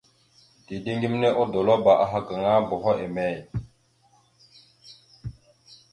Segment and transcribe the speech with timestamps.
[0.67, 3.37] Dideŋ geme odolabáaha gaŋa boho emey?